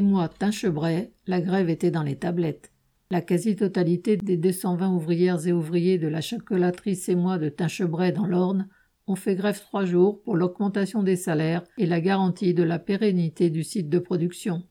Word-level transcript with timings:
Moi, 0.00 0.28
Tinchebray, 0.28 1.12
la 1.26 1.40
grève 1.42 1.68
était 1.68 1.90
dans 1.90 2.02
les 2.02 2.16
tablettes. 2.16 2.72
La 3.10 3.20
quasi-totalité 3.20 4.16
des 4.16 4.38
220 4.38 4.94
ouvrières 4.94 5.46
et 5.46 5.52
ouvriers 5.52 5.98
de 5.98 6.08
la 6.08 6.22
chocolaterie 6.22 6.98
moi 7.14 7.36
de 7.36 7.50
Tinchebray 7.50 8.12
dans 8.12 8.26
l'Orne 8.26 8.68
ont 9.06 9.16
fait 9.16 9.34
grève 9.34 9.60
trois 9.60 9.84
jours 9.84 10.22
pour 10.22 10.36
l'augmentation 10.36 11.02
des 11.02 11.16
salaires 11.16 11.64
et 11.76 11.84
la 11.84 12.00
garantie 12.00 12.54
de 12.54 12.62
la 12.62 12.78
pérennité 12.78 13.50
du 13.50 13.64
site 13.64 13.90
de 13.90 13.98
production. 13.98 14.62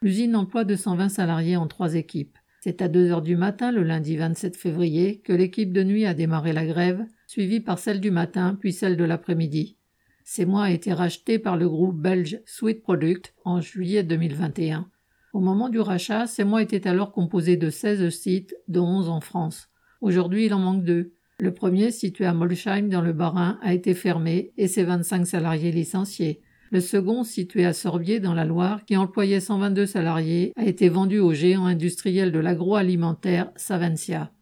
L'usine 0.00 0.36
emploie 0.36 0.64
220 0.64 1.08
salariés 1.08 1.56
en 1.56 1.66
trois 1.66 1.94
équipes. 1.94 2.38
C'est 2.60 2.82
à 2.82 2.88
2 2.88 3.10
heures 3.10 3.22
du 3.22 3.36
matin 3.36 3.72
le 3.72 3.82
lundi 3.82 4.16
27 4.16 4.56
février 4.56 5.18
que 5.18 5.32
l'équipe 5.32 5.72
de 5.72 5.82
nuit 5.82 6.06
a 6.06 6.14
démarré 6.14 6.52
la 6.52 6.66
grève, 6.66 7.04
suivie 7.26 7.60
par 7.60 7.80
celle 7.80 8.00
du 8.00 8.12
matin 8.12 8.56
puis 8.60 8.72
celle 8.72 8.96
de 8.96 9.04
l'après-midi. 9.04 9.76
Ces 10.34 10.46
mois 10.46 10.64
a 10.64 10.70
été 10.70 10.94
racheté 10.94 11.38
par 11.38 11.58
le 11.58 11.68
groupe 11.68 12.00
belge 12.00 12.40
Sweet 12.46 12.82
Product 12.82 13.34
en 13.44 13.60
juillet 13.60 14.02
2021. 14.02 14.88
Au 15.34 15.40
moment 15.40 15.68
du 15.68 15.78
rachat, 15.78 16.26
ces 16.26 16.42
mois 16.42 16.62
étaient 16.62 16.88
alors 16.88 17.12
composés 17.12 17.58
de 17.58 17.68
16 17.68 18.08
sites, 18.08 18.54
dont 18.66 18.86
11 18.86 19.10
en 19.10 19.20
France. 19.20 19.68
Aujourd'hui, 20.00 20.46
il 20.46 20.54
en 20.54 20.58
manque 20.58 20.84
deux. 20.84 21.12
Le 21.38 21.52
premier, 21.52 21.90
situé 21.90 22.24
à 22.24 22.32
Molsheim 22.32 22.88
dans 22.88 23.02
le 23.02 23.12
Bas-Rhin, 23.12 23.58
a 23.60 23.74
été 23.74 23.92
fermé 23.92 24.54
et 24.56 24.68
ses 24.68 24.84
25 24.84 25.26
salariés 25.26 25.70
licenciés. 25.70 26.40
Le 26.70 26.80
second, 26.80 27.24
situé 27.24 27.66
à 27.66 27.74
Sorbier 27.74 28.18
dans 28.18 28.32
la 28.32 28.46
Loire, 28.46 28.86
qui 28.86 28.96
employait 28.96 29.38
122 29.38 29.84
salariés, 29.84 30.54
a 30.56 30.64
été 30.64 30.88
vendu 30.88 31.18
au 31.18 31.34
géant 31.34 31.66
industriel 31.66 32.32
de 32.32 32.38
l'agroalimentaire 32.38 33.50
Savencia. 33.56 34.32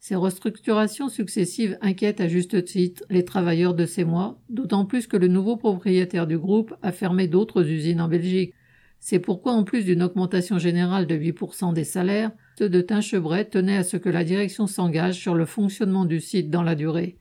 Ces 0.00 0.14
restructurations 0.14 1.08
successives 1.08 1.76
inquiètent 1.80 2.20
à 2.20 2.28
juste 2.28 2.64
titre 2.64 3.02
les 3.10 3.24
travailleurs 3.24 3.74
de 3.74 3.84
ces 3.84 4.04
mois, 4.04 4.38
d'autant 4.48 4.84
plus 4.84 5.06
que 5.06 5.16
le 5.16 5.28
nouveau 5.28 5.56
propriétaire 5.56 6.26
du 6.26 6.38
groupe 6.38 6.74
a 6.82 6.92
fermé 6.92 7.26
d'autres 7.26 7.68
usines 7.68 8.00
en 8.00 8.08
Belgique. 8.08 8.54
C'est 9.00 9.18
pourquoi, 9.18 9.52
en 9.52 9.64
plus 9.64 9.84
d'une 9.84 10.02
augmentation 10.02 10.58
générale 10.58 11.06
de 11.06 11.16
8% 11.16 11.72
des 11.72 11.84
salaires, 11.84 12.30
ceux 12.58 12.68
de 12.68 12.80
Tinchebray 12.80 13.48
tenaient 13.48 13.76
à 13.76 13.84
ce 13.84 13.96
que 13.96 14.08
la 14.08 14.24
direction 14.24 14.66
s'engage 14.66 15.16
sur 15.16 15.34
le 15.34 15.46
fonctionnement 15.46 16.04
du 16.04 16.20
site 16.20 16.50
dans 16.50 16.62
la 16.62 16.74
durée. 16.74 17.18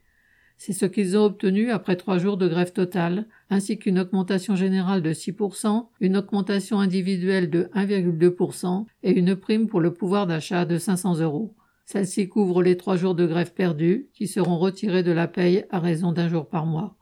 C'est 0.58 0.73
ce 0.73 0.86
qu'ils 0.86 1.16
ont 1.17 1.25
obtenu 1.25 1.69
après 1.69 1.95
trois 1.95 2.17
jours 2.17 2.38
de 2.38 2.47
grève 2.47 2.73
totale, 2.73 3.28
ainsi 3.52 3.78
qu'une 3.78 4.00
augmentation 4.00 4.56
générale 4.56 5.03
de 5.03 5.14
6%, 5.14 5.88
une 6.00 6.17
augmentation 6.17 6.80
individuelle 6.80 7.52
de 7.52 7.69
1,2% 7.75 8.86
et 9.03 9.12
une 9.12 9.36
prime 9.36 9.67
pour 9.67 9.81
le 9.81 9.94
pouvoir 9.94 10.25
d'achat 10.25 10.66
de 10.66 10.80
500 10.80 11.19
euros. 11.19 11.56
Celle-ci 11.88 12.27
couvre 12.27 12.63
les 12.63 12.75
trois 12.75 12.97
jours 12.97 13.16
de 13.16 13.25
grève 13.25 13.53
perdus, 13.53 14.09
qui 14.13 14.27
seront 14.27 14.57
retirés 14.57 15.03
de 15.03 15.13
la 15.13 15.30
paye 15.30 15.63
à 15.69 15.80
raison 15.80 16.11
d'un 16.11 16.27
jour 16.27 16.49
par 16.49 16.66
mois. 16.66 16.97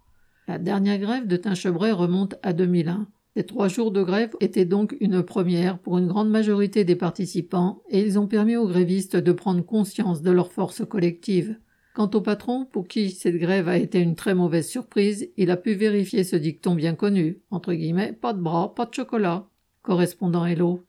La 0.48 0.60
dernière 0.60 1.00
grève 1.00 1.26
de 1.26 1.38
Tinchebray 1.38 1.92
remonte 1.92 2.36
à 2.44 2.54
2001. 2.54 3.08
Ces 3.36 3.46
trois 3.46 3.68
jours 3.68 3.90
de 3.90 4.04
grève 4.04 4.36
étaient 4.42 4.64
donc 4.64 4.96
une 5.00 5.24
première 5.24 5.80
pour 5.80 5.98
une 5.98 6.06
grande 6.06 6.30
majorité 6.30 6.84
des 6.84 6.96
participants 6.96 7.82
et 7.90 8.00
ils 8.00 8.20
ont 8.20 8.28
permis 8.28 8.58
aux 8.58 8.68
grévistes 8.68 9.16
de 9.16 9.32
prendre 9.32 9.66
conscience 9.66 10.22
de 10.22 10.30
leur 10.30 10.52
force 10.52 10.86
collective. 10.86 11.58
Quant 11.96 12.12
au 12.14 12.22
patron, 12.22 12.66
pour 12.66 12.88
qui 12.88 13.10
cette 13.10 13.38
grève 13.38 13.68
a 13.68 13.80
été 13.80 14.00
une 14.00 14.16
très 14.16 14.36
mauvaise 14.36 14.68
surprise, 14.68 15.32
il 15.36 15.50
a 15.50 15.58
pu 15.58 15.74
vérifier 15.74 16.24
ce 16.24 16.36
dicton 16.36 16.76
bien 16.76 16.94
connu, 16.94 17.42
entre 17.50 17.74
guillemets, 17.74 18.14
pas 18.14 18.34
de 18.34 18.42
bras, 18.42 18.76
pas 18.76 18.86
de 18.86 18.94
chocolat. 18.94 19.48
Correspondant 19.82 20.46
Hello. 20.46 20.84